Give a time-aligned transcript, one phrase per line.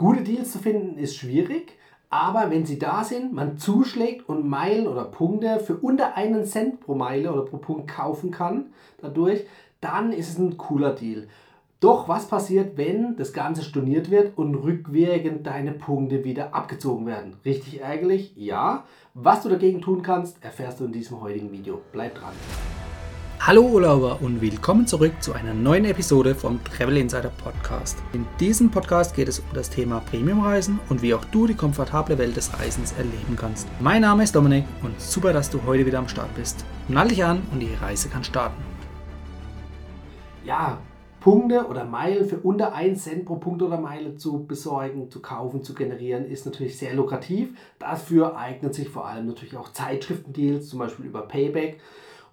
[0.00, 1.76] Gute Deals zu finden ist schwierig,
[2.08, 6.80] aber wenn sie da sind, man zuschlägt und Meilen oder Punkte für unter einen Cent
[6.80, 9.44] pro Meile oder pro Punkt kaufen kann dadurch,
[9.82, 11.28] dann ist es ein cooler Deal.
[11.80, 17.36] Doch was passiert, wenn das Ganze storniert wird und rückwirkend deine Punkte wieder abgezogen werden?
[17.44, 18.32] Richtig ärgerlich?
[18.36, 18.84] Ja.
[19.12, 21.82] Was du dagegen tun kannst, erfährst du in diesem heutigen Video.
[21.92, 22.32] Bleib dran.
[23.42, 27.96] Hallo Urlauber und willkommen zurück zu einer neuen Episode vom Travel Insider Podcast.
[28.12, 32.18] In diesem Podcast geht es um das Thema Premiumreisen und wie auch du die komfortable
[32.18, 33.66] Welt des Reisens erleben kannst.
[33.80, 36.66] Mein Name ist Dominik und super, dass du heute wieder am Start bist.
[36.88, 38.62] Nall dich an und die Reise kann starten.
[40.44, 40.76] Ja,
[41.20, 45.64] Punkte oder Meilen für unter 1 Cent pro Punkt oder Meile zu besorgen, zu kaufen,
[45.64, 47.56] zu generieren, ist natürlich sehr lukrativ.
[47.78, 51.80] Dafür eignen sich vor allem natürlich auch Zeitschriftendeals, zum Beispiel über Payback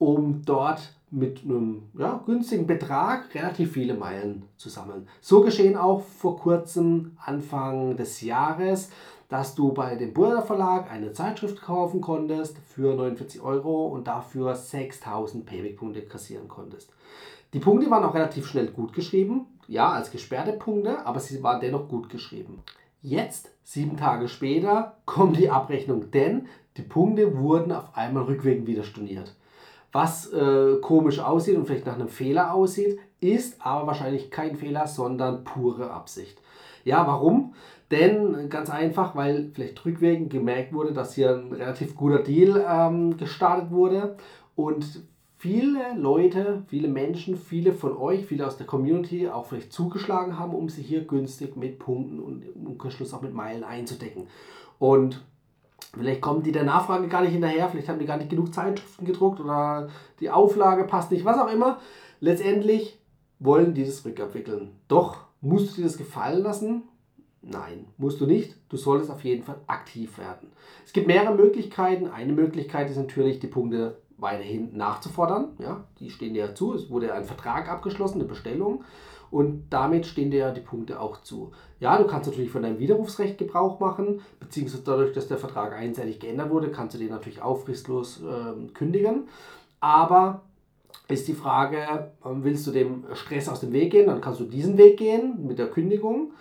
[0.00, 5.06] um dort mit einem ja, günstigen Betrag relativ viele Meilen zu sammeln.
[5.20, 8.90] So geschehen auch vor kurzem, Anfang des Jahres,
[9.28, 14.54] dass du bei dem Burda Verlag eine Zeitschrift kaufen konntest für 49 Euro und dafür
[14.54, 16.90] 6000 Payback-Punkte kassieren konntest.
[17.52, 21.60] Die Punkte waren auch relativ schnell gut geschrieben, ja, als gesperrte Punkte, aber sie waren
[21.60, 22.62] dennoch gut geschrieben.
[23.02, 28.84] Jetzt, sieben Tage später, kommt die Abrechnung, denn die Punkte wurden auf einmal rückwirkend wieder
[28.84, 29.34] storniert.
[29.92, 34.86] Was äh, komisch aussieht und vielleicht nach einem Fehler aussieht, ist aber wahrscheinlich kein Fehler,
[34.86, 36.40] sondern pure Absicht.
[36.84, 37.54] Ja, warum?
[37.90, 43.16] Denn ganz einfach, weil vielleicht rückwirkend gemerkt wurde, dass hier ein relativ guter Deal ähm,
[43.16, 44.16] gestartet wurde
[44.54, 45.02] und
[45.36, 50.54] viele Leute, viele Menschen, viele von euch, viele aus der Community auch vielleicht zugeschlagen haben,
[50.54, 54.28] um sie hier günstig mit Punkten und im Umkehrschluss auch mit Meilen einzudecken.
[54.78, 55.24] Und
[55.92, 59.04] Vielleicht kommen die der Nachfrage gar nicht hinterher, vielleicht haben die gar nicht genug Zeitschriften
[59.04, 59.88] gedruckt oder
[60.20, 61.78] die Auflage passt nicht, was auch immer.
[62.20, 62.98] Letztendlich
[63.40, 64.76] wollen die das rückabwickeln.
[64.86, 66.82] Doch, musst du dir das gefallen lassen?
[67.42, 68.56] Nein, musst du nicht.
[68.68, 70.52] Du solltest auf jeden Fall aktiv werden.
[70.84, 72.06] Es gibt mehrere Möglichkeiten.
[72.06, 75.56] Eine Möglichkeit ist natürlich, die Punkte weiterhin nachzufordern.
[75.58, 76.74] Ja, die stehen dir zu.
[76.74, 78.84] Es wurde ein Vertrag abgeschlossen, eine Bestellung
[79.30, 81.52] und damit stehen dir ja die Punkte auch zu.
[81.78, 86.18] Ja, du kannst natürlich von deinem Widerrufsrecht Gebrauch machen, beziehungsweise dadurch, dass der Vertrag einseitig
[86.20, 89.28] geändert wurde, kannst du den natürlich auch fristlos äh, kündigen.
[89.80, 90.42] Aber
[91.08, 94.44] ist die Frage, ähm, willst du dem Stress aus dem Weg gehen, dann kannst du
[94.44, 96.32] diesen Weg gehen mit der Kündigung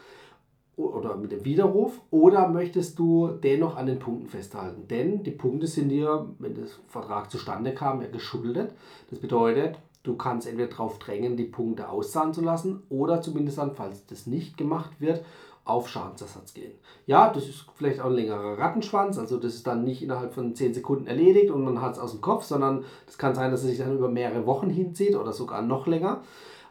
[0.75, 4.87] oder mit dem Widerruf oder möchtest du dennoch an den Punkten festhalten?
[4.87, 8.73] Denn die Punkte sind dir, wenn der Vertrag zustande kam, ja geschuldet.
[9.09, 9.77] Das bedeutet,
[10.09, 14.25] Du kannst entweder darauf drängen, die Punkte auszahlen zu lassen oder zumindest dann, falls das
[14.25, 15.23] nicht gemacht wird,
[15.65, 16.71] auf Schadensersatz gehen.
[17.05, 20.55] Ja, das ist vielleicht auch ein längerer Rattenschwanz, also das ist dann nicht innerhalb von
[20.55, 23.61] 10 Sekunden erledigt und man hat es aus dem Kopf, sondern das kann sein, dass
[23.61, 26.21] es sich dann über mehrere Wochen hinzieht oder sogar noch länger.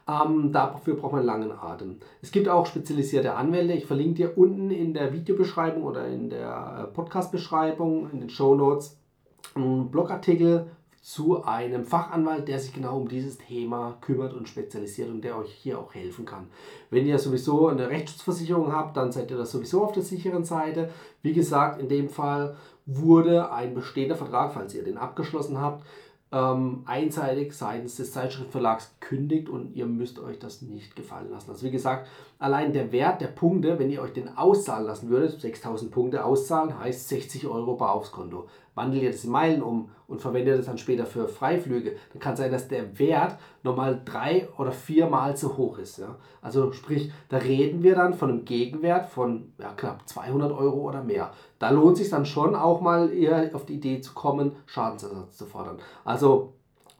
[0.05, 1.99] Ähm, dafür braucht man langen Atem.
[2.21, 3.71] Es gibt auch spezialisierte Anwälte.
[3.71, 8.55] Ich verlinke dir unten in der Videobeschreibung oder in der äh, Podcast-Beschreibung, in den Show
[8.55, 8.97] Notes,
[9.55, 10.65] einen Blogartikel
[11.01, 15.51] zu einem Fachanwalt, der sich genau um dieses Thema kümmert und spezialisiert und der euch
[15.51, 16.47] hier auch helfen kann.
[16.89, 20.89] Wenn ihr sowieso eine Rechtsschutzversicherung habt, dann seid ihr das sowieso auf der sicheren Seite.
[21.21, 22.55] Wie gesagt, in dem Fall
[22.85, 25.83] wurde ein bestehender Vertrag, falls ihr den abgeschlossen habt,
[26.31, 31.49] ähm, einseitig seitens des Zeitschriftverlags kündigt und ihr müsst euch das nicht gefallen lassen.
[31.49, 32.07] Also wie gesagt,
[32.37, 36.79] allein der Wert der Punkte, wenn ihr euch den auszahlen lassen würdet, 6000 Punkte auszahlen,
[36.79, 38.47] heißt 60 Euro bar aufs Konto.
[38.75, 42.33] Wandelt ihr das in Meilen um und verwendet es dann später für Freiflüge, dann kann
[42.33, 45.97] es sein, dass der Wert nochmal drei oder viermal zu hoch ist.
[45.97, 46.15] Ja?
[46.41, 51.03] Also sprich, da reden wir dann von einem Gegenwert von ja, knapp 200 Euro oder
[51.03, 51.31] mehr.
[51.59, 55.45] Da lohnt sich dann schon auch mal eher auf die Idee zu kommen, Schadensersatz zu
[55.45, 55.77] fordern.
[56.05, 56.53] Also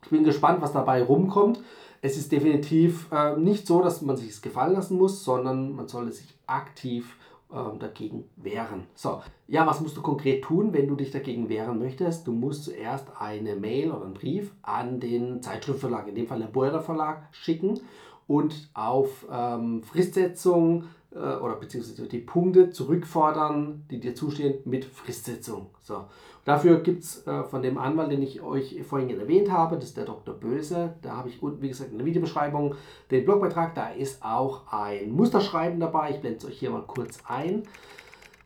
[0.04, 1.60] ich bin gespannt, was dabei rumkommt.
[2.02, 5.88] Es ist definitiv äh, nicht so, dass man sich es gefallen lassen muss, sondern man
[5.88, 7.18] sollte sich aktiv
[7.52, 8.84] ähm, dagegen wehren.
[8.96, 12.28] So, ja, was musst du konkret tun, wenn du dich dagegen wehren möchtest?
[12.28, 16.48] Du musst zuerst eine Mail oder einen Brief an den Zeitschriftverlag, in dem Fall der
[16.48, 17.80] Beurer Verlag, schicken
[18.28, 20.84] und auf ähm, Fristsetzung
[21.18, 25.68] oder beziehungsweise die Punkte zurückfordern, die dir zustehen, mit Fristsetzung.
[25.82, 26.06] So.
[26.46, 29.98] Dafür gibt es äh, von dem Anwalt, den ich euch vorhin erwähnt habe, das ist
[29.98, 30.34] der Dr.
[30.34, 32.76] Böse, da habe ich unten, wie gesagt, in der Videobeschreibung
[33.12, 37.20] den Blogbeitrag, da ist auch ein Musterschreiben dabei, ich blende es euch hier mal kurz
[37.28, 37.64] ein.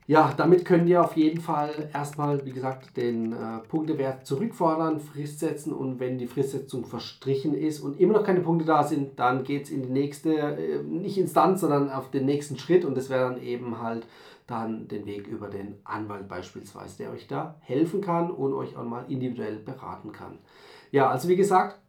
[0.06, 5.40] Ja, damit könnt ihr auf jeden Fall erstmal, wie gesagt, den äh, Punktewert zurückfordern, Frist
[5.40, 9.46] setzen und wenn die Fristsetzung verstrichen ist und immer noch keine Punkte da sind, dann
[9.46, 13.10] geht es in die nächste, äh, nicht Instanz, sondern auf den nächsten Schritt und das
[13.10, 14.06] wäre dann eben halt
[14.46, 18.84] dann den Weg über den Anwalt beispielsweise, der euch da helfen kann und euch auch
[18.84, 20.38] mal individuell beraten kann.
[20.92, 21.80] Ja, also wie gesagt,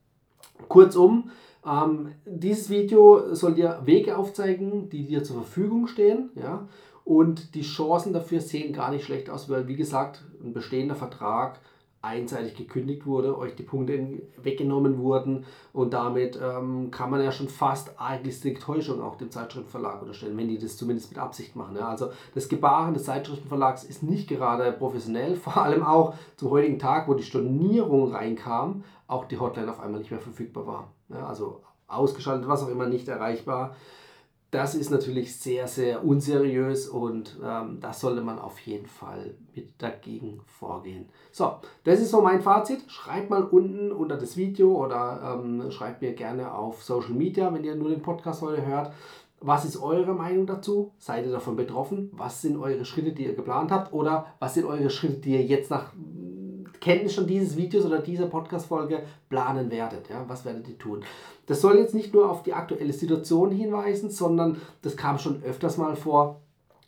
[0.68, 1.30] kurzum,
[1.66, 6.28] Ähm, dieses Video soll dir Wege aufzeigen, die dir zur Verfügung stehen.
[6.34, 6.68] Ja?
[7.04, 11.60] Und die Chancen dafür sehen gar nicht schlecht aus, weil, wie gesagt, ein bestehender Vertrag
[12.04, 17.48] einseitig gekündigt wurde, euch die Punkte weggenommen wurden und damit ähm, kann man ja schon
[17.48, 21.76] fast eigentlich die Täuschung auch dem Zeitschriftenverlag unterstellen, wenn die das zumindest mit Absicht machen.
[21.76, 21.88] Ja.
[21.88, 27.08] Also das Gebaren des Zeitschriftenverlags ist nicht gerade professionell, vor allem auch zum heutigen Tag,
[27.08, 30.92] wo die Stornierung reinkam, auch die Hotline auf einmal nicht mehr verfügbar war.
[31.08, 33.74] Ja, also ausgeschaltet, was auch immer nicht erreichbar
[34.54, 39.82] das ist natürlich sehr, sehr unseriös und ähm, das sollte man auf jeden Fall mit
[39.82, 41.08] dagegen vorgehen.
[41.32, 42.84] So, das ist so mein Fazit.
[42.86, 47.64] Schreibt mal unten unter das Video oder ähm, schreibt mir gerne auf Social Media, wenn
[47.64, 48.92] ihr nur den Podcast heute hört.
[49.40, 50.92] Was ist eure Meinung dazu?
[50.98, 52.10] Seid ihr davon betroffen?
[52.12, 53.92] Was sind eure Schritte, die ihr geplant habt?
[53.92, 55.92] Oder was sind eure Schritte, die ihr jetzt nach
[56.84, 60.10] Kenntnis schon dieses Videos oder dieser Podcast-Folge planen werdet?
[60.10, 60.22] Ja?
[60.28, 61.02] Was werdet ihr tun?
[61.46, 65.78] Das soll jetzt nicht nur auf die aktuelle Situation hinweisen, sondern das kam schon öfters
[65.78, 66.42] mal vor,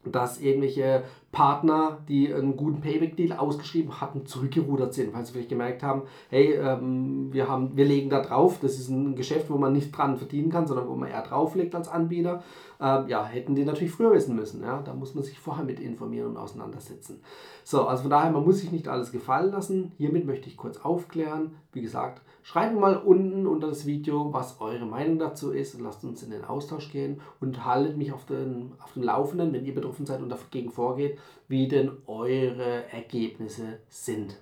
[0.05, 1.03] dass irgendwelche
[1.37, 6.55] Partner, die einen guten Payback-Deal ausgeschrieben hatten, zurückgerudert sind, weil sie vielleicht gemerkt haben, hey,
[6.55, 10.17] ähm, wir, haben, wir legen da drauf, das ist ein Geschäft, wo man nicht dran
[10.17, 12.43] verdienen kann, sondern wo man eher drauflegt als Anbieter.
[12.81, 14.63] Ähm, ja, hätten die natürlich früher wissen müssen.
[14.63, 14.81] Ja?
[14.83, 17.21] Da muss man sich vorher mit informieren und auseinandersetzen.
[17.65, 19.93] So, also von daher, man muss sich nicht alles gefallen lassen.
[19.97, 21.57] Hiermit möchte ich kurz aufklären.
[21.73, 25.81] Wie gesagt, schreibt mal unten unter das Video, was eure Meinung dazu ist.
[25.81, 29.65] Lasst uns in den Austausch gehen und haltet mich auf den, auf den Laufenden, wenn
[29.65, 31.19] ihr betroffen seid und dagegen vorgeht,
[31.49, 34.37] wie denn eure Ergebnisse sind.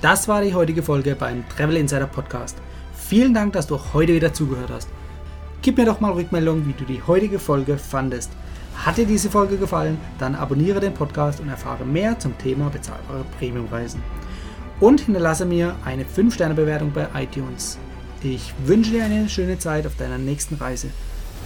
[0.00, 2.56] Das war die heutige Folge beim Travel Insider Podcast.
[2.92, 4.88] Vielen Dank, dass du heute wieder zugehört hast.
[5.60, 8.30] Gib mir doch mal Rückmeldung, wie du die heutige Folge fandest.
[8.76, 13.24] Hat dir diese Folge gefallen, dann abonniere den Podcast und erfahre mehr zum Thema bezahlbare
[13.38, 14.00] Premiumreisen.
[14.78, 17.76] Und hinterlasse mir eine 5-Sterne-Bewertung bei iTunes.
[18.22, 20.90] Ich wünsche dir eine schöne Zeit auf deiner nächsten Reise.